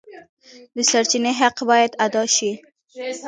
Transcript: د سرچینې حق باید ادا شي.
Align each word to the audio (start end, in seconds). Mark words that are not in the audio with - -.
د 0.75 0.77
سرچینې 0.91 1.31
حق 1.39 1.57
باید 1.69 1.91
ادا 2.05 2.23
شي. 2.35 2.51